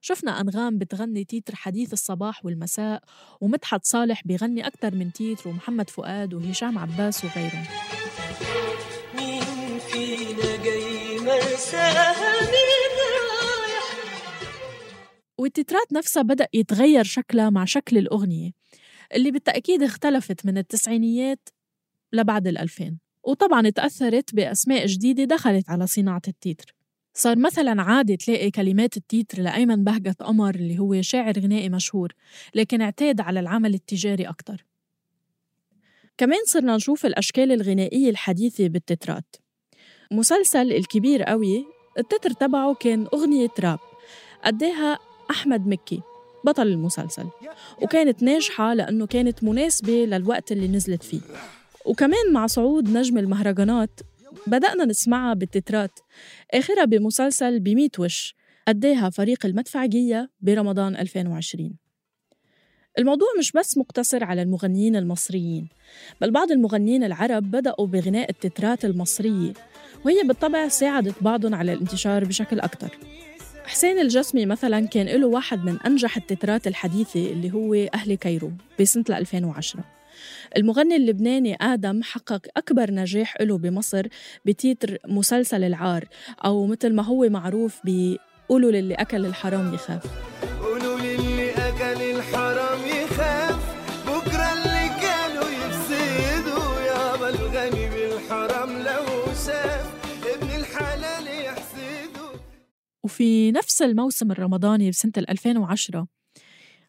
شفنا 0.00 0.40
أنغام 0.40 0.78
بتغني 0.78 1.24
تيتر 1.24 1.54
حديث 1.54 1.92
الصباح 1.92 2.44
والمساء 2.44 3.02
ومدحت 3.40 3.84
صالح 3.84 4.22
بيغني 4.24 4.66
أكتر 4.66 4.94
من 4.94 5.12
تيتر 5.12 5.48
ومحمد 5.48 5.90
فؤاد 5.90 6.34
وهشام 6.34 6.78
عباس 6.78 7.24
وغيرهم. 7.24 7.64
مين 9.16 9.78
فينا 9.78 10.62
جاي 10.64 11.18
مرساها 11.18 12.33
والتترات 15.44 15.92
نفسها 15.92 16.22
بدأ 16.22 16.48
يتغير 16.54 17.04
شكلها 17.04 17.50
مع 17.50 17.64
شكل 17.64 17.98
الأغنية 17.98 18.50
اللي 19.14 19.30
بالتأكيد 19.30 19.82
اختلفت 19.82 20.46
من 20.46 20.58
التسعينيات 20.58 21.48
لبعد 22.12 22.46
الألفين 22.46 22.98
وطبعا 23.24 23.70
تأثرت 23.70 24.34
بأسماء 24.34 24.86
جديدة 24.86 25.24
دخلت 25.24 25.70
على 25.70 25.86
صناعة 25.86 26.22
التيتر. 26.28 26.74
صار 27.14 27.38
مثلا 27.38 27.82
عادي 27.82 28.16
تلاقي 28.16 28.50
كلمات 28.50 28.96
التيتر 28.96 29.42
لأيمن 29.42 29.84
بهجت 29.84 30.22
قمر 30.22 30.54
اللي 30.54 30.78
هو 30.78 31.02
شاعر 31.02 31.38
غنائي 31.38 31.68
مشهور 31.68 32.12
لكن 32.54 32.80
اعتاد 32.80 33.20
على 33.20 33.40
العمل 33.40 33.74
التجاري 33.74 34.24
أكتر. 34.24 34.64
كمان 36.18 36.40
صرنا 36.46 36.76
نشوف 36.76 37.06
الأشكال 37.06 37.52
الغنائية 37.52 38.10
الحديثة 38.10 38.68
بالتترات. 38.68 39.36
مسلسل 40.10 40.72
الكبير 40.72 41.22
قوي 41.22 41.64
التتر 41.98 42.30
تبعه 42.30 42.74
كان 42.74 43.06
أغنية 43.14 43.50
راب. 43.60 43.78
أداها 44.44 44.98
أحمد 45.30 45.66
مكي 45.66 46.00
بطل 46.44 46.66
المسلسل. 46.66 47.26
وكانت 47.82 48.22
ناجحة 48.22 48.74
لأنه 48.74 49.06
كانت 49.06 49.44
مناسبة 49.44 49.92
للوقت 50.04 50.52
اللي 50.52 50.68
نزلت 50.68 51.02
فيه. 51.02 51.20
وكمان 51.86 52.32
مع 52.32 52.46
صعود 52.46 52.88
نجم 52.88 53.18
المهرجانات 53.18 54.00
بدأنا 54.46 54.84
نسمعها 54.84 55.34
بالتترات. 55.34 55.98
آخرها 56.54 56.84
بمسلسل 56.84 57.60
بميت 57.60 58.00
وش 58.00 58.34
أداها 58.68 59.10
فريق 59.10 59.46
المدفعجية 59.46 60.30
برمضان 60.40 60.96
2020 60.96 61.76
الموضوع 62.98 63.28
مش 63.38 63.52
بس 63.52 63.78
مقتصر 63.78 64.24
على 64.24 64.42
المغنيين 64.42 64.96
المصريين 64.96 65.68
بل 66.20 66.30
بعض 66.30 66.52
المغنيين 66.52 67.04
العرب 67.04 67.50
بدأوا 67.50 67.86
بغناء 67.86 68.30
التترات 68.30 68.84
المصرية 68.84 69.52
وهي 70.04 70.22
بالطبع 70.22 70.68
ساعدت 70.68 71.22
بعضهم 71.22 71.54
على 71.54 71.72
الانتشار 71.72 72.24
بشكل 72.24 72.60
أكتر. 72.60 72.98
حسين 73.66 73.98
الجسمي 73.98 74.46
مثلا 74.46 74.86
كان 74.86 75.06
له 75.06 75.26
واحد 75.26 75.64
من 75.64 75.78
أنجح 75.86 76.16
التترات 76.16 76.66
الحديثة 76.66 77.26
اللي 77.30 77.52
هو 77.52 77.74
أهل 77.94 78.14
كايرو 78.14 78.52
بسنة 78.80 79.04
2010 79.10 79.84
المغني 80.56 80.96
اللبناني 80.96 81.56
آدم 81.60 82.02
حقق 82.02 82.46
أكبر 82.56 82.90
نجاح 82.90 83.40
له 83.40 83.58
بمصر 83.58 84.06
بتيتر 84.44 84.98
مسلسل 85.08 85.64
العار 85.64 86.04
أو 86.44 86.66
مثل 86.66 86.92
ما 86.94 87.02
هو 87.02 87.28
معروف 87.28 87.80
بقولوا 87.84 88.70
للي 88.70 88.94
أكل 88.94 89.26
الحرام 89.26 89.74
يخاف 89.74 90.02
قولوا 90.62 90.98
للي 90.98 91.50
أكل 91.50 92.02
الحرام 92.16 92.78
يخاف. 92.86 93.74
بكرة 94.06 94.52
اللي 94.52 94.88
كانوا 95.02 95.50
يفسدوا 95.50 96.80
يابا 96.80 97.28
الغني 97.28 97.90
بالحرام 97.90 98.70
لو 98.78 99.24
شاف 99.46 99.86
ابن 100.34 100.48
الحلال 100.60 101.44
يحسده 101.44 102.03
وفي 103.04 103.52
نفس 103.52 103.82
الموسم 103.82 104.30
الرمضاني 104.30 104.90
بسنة 104.90 105.12
2010 105.16 106.06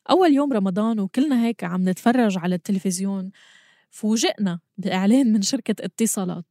أول 0.09 0.33
يوم 0.33 0.53
رمضان 0.53 0.99
وكلنا 0.99 1.45
هيك 1.45 1.63
عم 1.63 1.89
نتفرج 1.89 2.37
على 2.37 2.55
التلفزيون 2.55 3.31
فوجئنا 3.89 4.59
بإعلان 4.77 5.33
من 5.33 5.41
شركة 5.41 5.85
اتصالات 5.85 6.45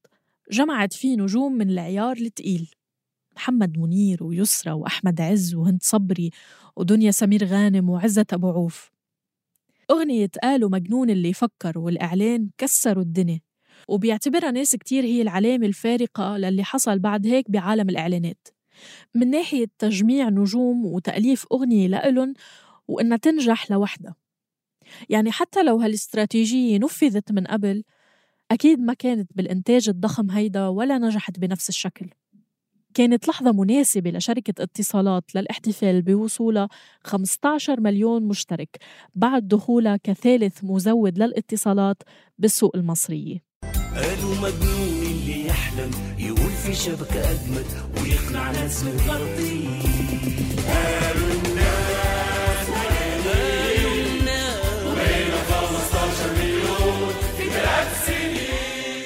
جمعت 0.50 0.92
فيه 0.92 1.16
نجوم 1.16 1.52
من 1.52 1.70
العيار 1.70 2.16
التقيل 2.16 2.70
محمد 3.36 3.78
منير 3.78 4.24
ويسرى 4.24 4.72
وأحمد 4.72 5.20
عز 5.20 5.54
وهند 5.54 5.82
صبري 5.82 6.30
ودنيا 6.76 7.10
سمير 7.10 7.44
غانم 7.44 7.90
وعزة 7.90 8.26
أبو 8.32 8.50
عوف. 8.50 8.90
أغنية 9.90 10.30
قالوا 10.42 10.70
مجنون 10.70 11.10
اللي 11.10 11.28
يفكر 11.28 11.78
والإعلان 11.78 12.50
كسروا 12.58 13.02
الدنيا 13.02 13.40
وبيعتبرها 13.88 14.50
ناس 14.50 14.76
كتير 14.76 15.04
هي 15.04 15.22
العلامة 15.22 15.66
الفارقة 15.66 16.36
للي 16.36 16.64
حصل 16.64 16.98
بعد 16.98 17.26
هيك 17.26 17.50
بعالم 17.50 17.88
الإعلانات. 17.90 18.53
من 19.14 19.30
ناحية 19.30 19.66
تجميع 19.78 20.28
نجوم 20.28 20.86
وتأليف 20.86 21.46
أغنية 21.52 21.88
لإلن 21.88 22.34
وإنها 22.88 23.16
تنجح 23.16 23.70
لوحدها. 23.70 24.14
يعني 25.08 25.32
حتى 25.32 25.62
لو 25.62 25.76
هالاستراتيجية 25.76 26.78
نفذت 26.78 27.32
من 27.32 27.46
قبل 27.46 27.84
أكيد 28.50 28.80
ما 28.80 28.94
كانت 28.94 29.30
بالإنتاج 29.34 29.88
الضخم 29.88 30.30
هيدا 30.30 30.68
ولا 30.68 30.98
نجحت 30.98 31.38
بنفس 31.38 31.68
الشكل. 31.68 32.10
كانت 32.94 33.28
لحظة 33.28 33.52
مناسبة 33.52 34.10
لشركة 34.10 34.62
اتصالات 34.62 35.34
للاحتفال 35.34 36.02
بوصولها 36.02 36.68
15 37.00 37.80
مليون 37.80 38.22
مشترك 38.22 38.76
بعد 39.14 39.48
دخولها 39.48 39.96
كثالث 39.96 40.64
مزود 40.64 41.18
للاتصالات 41.18 42.02
بالسوق 42.38 42.76
المصرية. 42.76 43.42
قالوا 43.94 44.34
مجنون. 44.34 44.93
يحلم 45.74 45.90
يقول 46.18 46.50
في 46.50 46.74
شبكة 46.74 47.30
أجمد 47.30 47.66
ويقنع 47.96 48.50
ناس 48.50 48.84
متغطين 48.84 49.82
قالوا 50.68 51.32
الناس 51.46 52.68
قالوا 52.70 53.94
الناس 54.06 54.86
وبقينا 54.86 55.36
15 55.36 56.32
مليون 56.38 57.08
في 57.38 57.50
ثلاث 57.50 58.06
سنين 58.06 59.04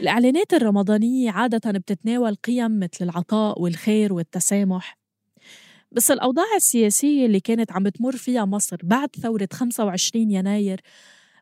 الإعلانات 0.00 0.54
الرمضانية 0.54 1.30
عادة 1.30 1.70
بتتناول 1.78 2.34
قيم 2.34 2.78
مثل 2.80 3.04
العطاء 3.04 3.62
والخير 3.62 4.12
والتسامح. 4.12 4.98
بس 5.92 6.10
الأوضاع 6.10 6.56
السياسية 6.56 7.26
اللي 7.26 7.40
كانت 7.40 7.72
عم 7.72 7.82
بتمر 7.82 8.16
فيها 8.16 8.44
مصر 8.44 8.76
بعد 8.82 9.08
ثورة 9.22 9.48
25 9.52 10.30
يناير 10.30 10.80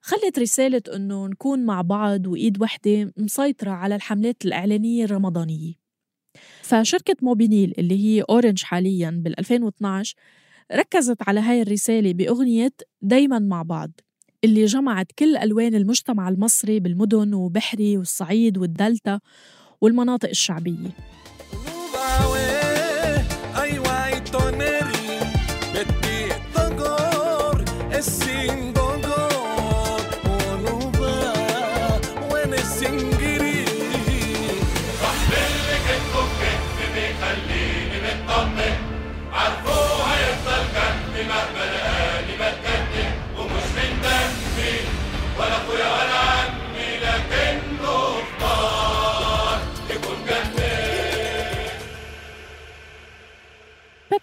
خلت 0.00 0.38
رسالة 0.38 0.82
إنه 0.94 1.26
نكون 1.26 1.66
مع 1.66 1.80
بعض 1.82 2.26
وإيد 2.26 2.62
وحدة 2.62 3.12
مسيطرة 3.16 3.70
على 3.70 3.94
الحملات 3.94 4.44
الإعلانية 4.44 5.04
الرمضانية. 5.04 5.72
فشركة 6.62 7.16
موبينيل 7.22 7.74
اللي 7.78 8.04
هي 8.04 8.22
أورنج 8.30 8.62
حالياً 8.62 9.10
بال 9.10 9.38
2012 9.38 10.14
ركزت 10.72 11.28
على 11.28 11.40
هاي 11.40 11.62
الرسالة 11.62 12.12
بأغنية 12.12 12.72
دايماً 13.02 13.38
مع 13.38 13.62
بعض 13.62 13.90
اللي 14.44 14.64
جمعت 14.64 15.12
كل 15.18 15.36
ألوان 15.36 15.74
المجتمع 15.74 16.28
المصري 16.28 16.80
بالمدن 16.80 17.34
وبحري 17.34 17.96
والصعيد 17.96 18.58
والدلتا 18.58 19.20
والمناطق 19.80 20.28
الشعبية. 20.28 20.90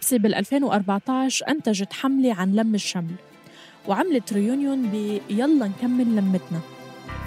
بيبسي 0.07 0.17
بال 0.17 0.35
2014 0.35 1.47
أنتجت 1.49 1.93
حملة 1.93 2.33
عن 2.33 2.55
لم 2.55 2.75
الشمل 2.75 3.15
وعملت 3.87 4.33
ريونيون 4.33 4.87
ب 4.91 5.21
يلا 5.29 5.67
نكمل 5.67 6.15
لمتنا. 6.15 6.59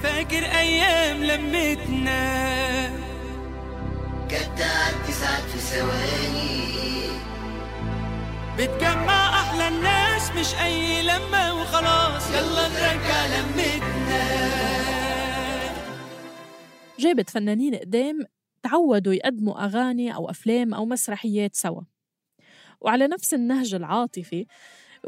فاكر 0.03 0.45
أيام 0.45 1.25
لمتنا. 1.25 2.21
كانت 4.29 4.59
تعدي 4.59 5.13
ساعات 5.13 5.43
في 5.43 5.59
ثواني. 5.59 6.61
بتجمع 8.59 9.41
أحلى 9.41 9.69
الناس 9.69 10.31
مش 10.31 10.55
أي 10.63 11.03
لمة 11.03 11.61
وخلاص. 11.61 12.31
يلا 12.31 12.69
نرجع 12.69 13.27
لمتنا. 13.27 14.25
جابت 16.99 17.31
فنانين 17.31 17.75
قدام 17.75 18.25
تعودوا 18.63 19.13
يقدموا 19.13 19.65
أغاني 19.65 20.15
أو 20.15 20.31
أفلام 20.31 20.75
أو 20.75 20.87
مسرحيات 20.87 21.57
سوا. 21.57 21.83
وعلى 22.81 23.07
نفس 23.07 23.35
النهج 23.35 23.75
العاطفي 23.75 24.47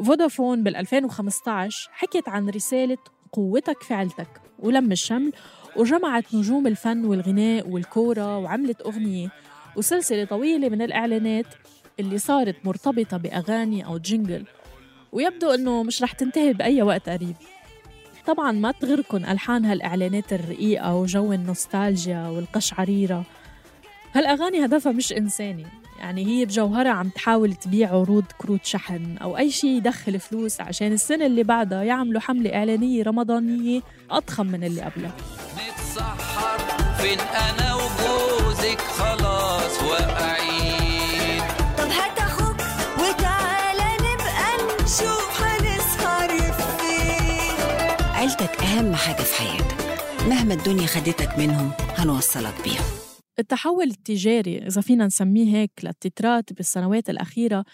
فودافون 0.04 0.62
بال 0.62 0.76
2015 0.76 1.88
حكت 1.92 2.28
عن 2.28 2.48
رسالة 2.48 2.98
قوتك 3.32 3.82
في 3.82 3.94
عيلتك 3.94 4.40
ولم 4.58 4.92
الشمل 4.92 5.32
وجمعت 5.76 6.35
نجوم 6.35 6.66
الفن 6.66 7.04
والغناء 7.04 7.68
والكورة 7.68 8.38
وعملت 8.38 8.80
أغنية 8.80 9.28
وسلسلة 9.76 10.24
طويلة 10.24 10.68
من 10.68 10.82
الإعلانات 10.82 11.46
اللي 12.00 12.18
صارت 12.18 12.56
مرتبطة 12.64 13.16
بأغاني 13.16 13.87
أو 13.87 13.98
جينجل. 13.98 14.44
ويبدو 15.12 15.50
أنه 15.50 15.82
مش 15.82 16.02
رح 16.02 16.12
تنتهي 16.12 16.52
بأي 16.52 16.82
وقت 16.82 17.08
قريب. 17.08 17.37
طبعا 18.26 18.52
ما 18.52 18.72
تغركن 18.72 19.24
ألحان 19.24 19.64
هالإعلانات 19.64 20.32
الرقيقة 20.32 20.94
وجو 20.94 21.32
النوستالجيا 21.32 22.28
والقشعريرة. 22.28 23.24
هالأغاني 24.12 24.64
هدفها 24.64 24.92
مش 24.92 25.12
إنساني. 25.12 25.66
يعني 26.03 26.27
هي 26.27 26.45
بجوهرها 26.45 26.91
عم 26.91 27.09
تحاول 27.09 27.55
تبيع 27.55 27.88
عروض 27.88 28.25
كروت 28.38 28.65
شحن 28.65 29.17
أو 29.23 29.38
أي 29.38 29.51
شيء 29.51 29.71
يدخل 29.71 30.21
فلوس 30.21 30.61
عشان 30.61 30.93
السنة 30.93 31.27
اللي 31.27 31.43
بعدها 31.43 31.83
يعملوا 31.83 32.21
حملة 32.21 32.55
إعلانية 32.55 33.03
رمضانية 33.03 33.81
أضخم 34.11 34.47
من 34.47 34.65
اللي 34.65 34.81
قبلها. 34.83 35.12
نتسحر 35.55 36.59
فين 36.99 37.19
أنا 37.21 37.75
وجوزك؟ 37.75 38.81
خلاص 38.81 39.83
واقعين. 39.83 41.43
طب 41.79 41.88
هات 41.88 42.19
أخوك 42.19 42.57
وتعالى 42.99 43.97
نبقى 44.01 44.75
نشوف 44.85 45.43
هنسهر 45.43 46.53
فين. 46.53 48.07
عيلتك 48.15 48.62
أهم 48.62 48.95
حاجة 48.95 49.23
في 49.23 49.35
حياتك. 49.43 49.77
مهما 50.29 50.55
الدنيا 50.55 50.87
خدتك 50.87 51.38
منهم 51.38 51.71
هنوصلك 51.99 52.55
بيهم. 52.65 52.85
التحول 53.38 53.87
التجاري 53.87 54.59
إذا 54.59 54.81
فينا 54.81 55.07
نسميه 55.07 55.57
هيك 55.57 55.71
للتترات 55.83 56.53
بالسنوات 56.53 57.11
الأخيرة 57.11 57.64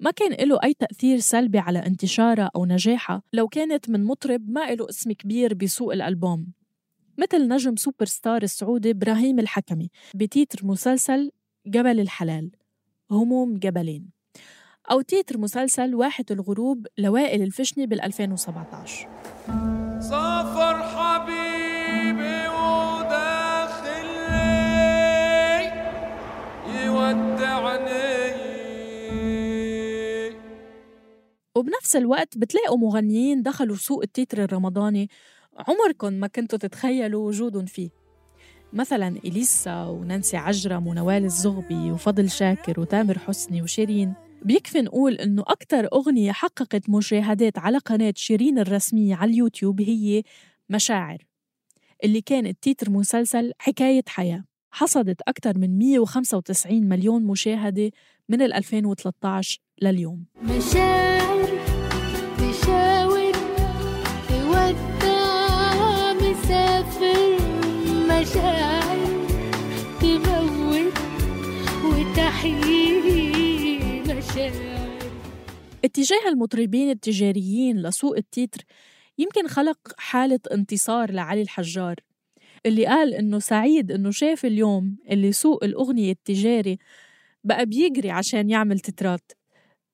ما 0.00 0.10
كان 0.10 0.48
له 0.48 0.58
أي 0.64 0.74
تأثير 0.74 1.18
سلبي 1.18 1.58
على 1.58 1.78
انتشارها 1.78 2.50
أو 2.56 2.64
نجاحها 2.66 3.22
لو 3.32 3.48
كانت 3.48 3.90
من 3.90 4.04
مطرب 4.04 4.50
ما 4.50 4.74
له 4.74 4.88
اسم 4.88 5.12
كبير 5.12 5.54
بسوق 5.54 5.92
الألبوم. 5.92 6.46
مثل 7.18 7.48
نجم 7.48 7.76
super 7.76 8.06
star 8.06 8.42
السعودي 8.42 8.90
إبراهيم 8.90 9.38
الحكمي 9.38 9.90
بتيتر 10.14 10.66
مسلسل 10.66 11.30
جبل 11.66 12.00
الحلال 12.00 12.50
هموم 13.10 13.58
جبلين 13.58 14.10
أو 14.90 15.00
تيتر 15.00 15.38
مسلسل 15.38 15.94
واحة 15.94 16.24
الغروب 16.30 16.86
لوائل 16.98 17.42
الفشني 17.42 17.86
بال 17.86 18.00
2017 18.00 19.08
سافر 20.00 20.91
وبنفس 31.62 31.96
الوقت 31.96 32.38
بتلاقوا 32.38 32.78
مغنيين 32.78 33.42
دخلوا 33.42 33.76
سوق 33.76 34.02
التتر 34.02 34.44
الرمضاني 34.44 35.08
عمركم 35.58 36.12
ما 36.12 36.26
كنتوا 36.26 36.58
تتخيلوا 36.58 37.28
وجودهم 37.28 37.66
فيه. 37.66 37.90
مثلا 38.72 39.08
إليسا 39.08 39.84
ونانسي 39.84 40.36
عجرم 40.36 40.86
ونوال 40.86 41.24
الزغبي 41.24 41.90
وفضل 41.92 42.30
شاكر 42.30 42.80
وتامر 42.80 43.18
حسني 43.18 43.62
وشيرين. 43.62 44.14
بيكفي 44.44 44.82
نقول 44.82 45.14
إنه 45.14 45.42
أكتر 45.46 45.88
أغنية 45.92 46.32
حققت 46.32 46.90
مشاهدات 46.90 47.58
على 47.58 47.78
قناة 47.78 48.14
شيرين 48.16 48.58
الرسمية 48.58 49.14
على 49.14 49.30
اليوتيوب 49.30 49.80
هي 49.80 50.22
مشاعر 50.68 51.18
اللي 52.04 52.20
كانت 52.20 52.62
تيتر 52.62 52.90
مسلسل 52.90 53.52
حكاية 53.58 54.04
حياة. 54.08 54.44
حصدت 54.70 55.20
أكثر 55.28 55.58
من 55.58 55.78
195 55.78 56.88
مليون 56.88 57.24
مشاهدة 57.24 57.90
من 58.28 58.42
ال 58.42 58.52
2013 58.52 59.60
لليوم. 59.82 60.24
مشاعر 60.42 61.31
اتجاه 75.84 76.28
المطربين 76.28 76.90
التجاريين 76.90 77.82
لسوق 77.82 78.16
التيتر 78.16 78.60
يمكن 79.18 79.48
خلق 79.48 79.78
حالة 79.96 80.40
انتصار 80.52 81.10
لعلي 81.12 81.42
الحجار 81.42 81.96
اللي 82.66 82.86
قال 82.86 83.14
إنه 83.14 83.38
سعيد 83.38 83.92
إنه 83.92 84.10
شاف 84.10 84.44
اليوم 84.46 84.96
اللي 85.10 85.32
سوق 85.32 85.64
الأغنية 85.64 86.12
التجاري 86.12 86.78
بقى 87.44 87.66
بيجري 87.66 88.10
عشان 88.10 88.50
يعمل 88.50 88.80
تترات 88.80 89.32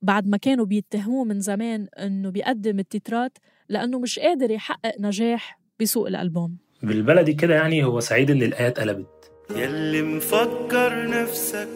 بعد 0.03 0.27
ما 0.29 0.37
كانوا 0.37 0.65
بيتهموه 0.67 1.25
من 1.25 1.41
زمان 1.41 1.87
إنه 1.99 2.31
بيقدم 2.31 2.79
التترات 2.79 3.39
لأنه 3.69 3.99
مش 3.99 4.19
قادر 4.19 4.51
يحقق 4.51 4.95
نجاح 5.01 5.61
بسوق 5.81 6.07
الألبوم. 6.07 6.57
بالبلدي 6.83 7.33
كده 7.35 7.55
يعني 7.55 7.85
هو 7.85 8.01
سعيد 8.01 8.31
إن 8.31 8.43
الآية 8.43 8.69
اتقلبت 8.69 9.33
يلي 9.51 10.03
مفكر 10.03 11.11
نفسك 11.11 11.69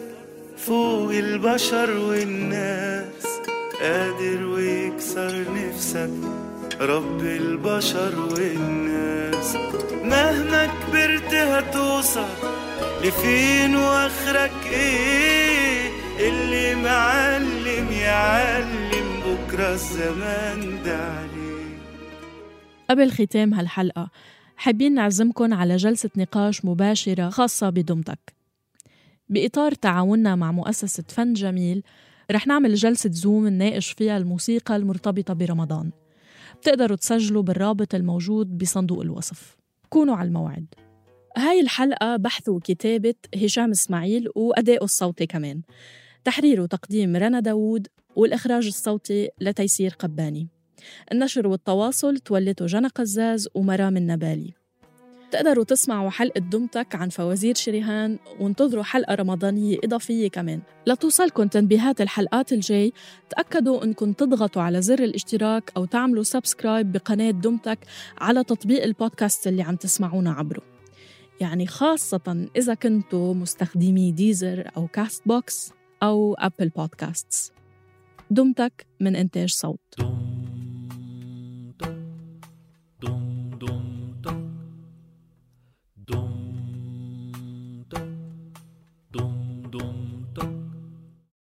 فوق 0.67 1.11
البشر 1.11 1.97
والناس 1.97 3.23
قادر 3.81 4.45
ويكسر 4.45 5.45
نفسك. 5.53 6.09
رب 6.81 7.21
البشر 7.21 8.19
والناس 8.19 9.55
مهما 10.03 10.65
كبرت 10.65 11.33
هتوصل 11.33 12.27
لفين 13.03 13.75
واخرك 13.75 14.51
إيه 14.73 15.89
اللي 16.29 16.75
معلم 16.75 17.91
يعلم 17.91 19.19
بكرة 19.25 19.73
الزمان 19.73 20.83
ده 20.85 21.13
قبل 22.89 23.11
ختام 23.11 23.53
هالحلقة 23.53 24.09
حابين 24.57 24.93
نعزمكن 24.93 25.53
على 25.53 25.75
جلسة 25.75 26.09
نقاش 26.17 26.65
مباشرة 26.65 27.29
خاصة 27.29 27.69
بدمتك 27.69 28.33
بإطار 29.33 29.71
تعاوننا 29.71 30.35
مع 30.35 30.51
مؤسسة 30.51 31.03
فن 31.07 31.33
جميل 31.33 31.83
رح 32.31 32.47
نعمل 32.47 32.75
جلسة 32.75 33.09
زوم 33.13 33.47
نناقش 33.47 33.91
فيها 33.91 34.17
الموسيقى 34.17 34.75
المرتبطة 34.75 35.33
برمضان. 35.33 35.91
بتقدروا 36.61 36.97
تسجلوا 36.97 37.43
بالرابط 37.43 37.95
الموجود 37.95 38.57
بصندوق 38.57 39.01
الوصف. 39.01 39.57
كونوا 39.89 40.15
على 40.15 40.27
الموعد. 40.27 40.65
هاي 41.37 41.59
الحلقة 41.59 42.15
بحث 42.15 42.49
وكتابة 42.49 43.15
هشام 43.35 43.71
إسماعيل 43.71 44.27
وأداؤه 44.35 44.83
الصوتي 44.83 45.25
كمان. 45.25 45.61
تحرير 46.23 46.61
وتقديم 46.61 47.15
رنا 47.15 47.39
داوود 47.39 47.87
والإخراج 48.15 48.65
الصوتي 48.65 49.29
لتيسير 49.41 49.95
قباني. 49.99 50.47
النشر 51.11 51.47
والتواصل 51.47 52.17
تولته 52.17 52.65
جنى 52.65 52.87
قزاز 52.87 53.47
ومرام 53.55 53.97
النبالي. 53.97 54.62
تقدروا 55.33 55.63
تسمعوا 55.63 56.09
حلقة 56.09 56.39
دمتك 56.39 56.95
عن 56.95 57.09
فوازير 57.09 57.55
شريهان 57.55 58.19
وانتظروا 58.39 58.83
حلقة 58.83 59.15
رمضانية 59.15 59.77
إضافية 59.83 60.27
كمان. 60.27 60.61
لتوصلكم 60.87 61.47
تنبيهات 61.47 62.01
الحلقات 62.01 62.53
الجاي 62.53 62.93
تأكدوا 63.29 63.83
أنكم 63.83 64.13
تضغطوا 64.13 64.61
على 64.61 64.81
زر 64.81 65.03
الاشتراك 65.03 65.71
أو 65.77 65.85
تعملوا 65.85 66.23
subscribe 66.23 66.91
بقناة 66.91 67.31
دمتك 67.31 67.79
على 68.17 68.43
تطبيق 68.43 68.83
البودكاست 68.83 69.47
اللي 69.47 69.61
عم 69.61 69.75
تسمعونا 69.75 70.31
عبره. 70.31 70.61
يعني 71.41 71.67
خاصة 71.67 72.47
إذا 72.55 72.73
كنتوا 72.73 73.33
مستخدمي 73.33 74.11
ديزر 74.11 74.71
أو 74.77 74.87
كاست 74.87 75.27
بوكس 75.27 75.71
أو 76.03 76.33
أبل 76.33 76.69
بودكاستس. 76.69 77.51
دمتك 78.31 78.85
من 78.99 79.15
إنتاج 79.15 79.49
صوت. 79.49 79.95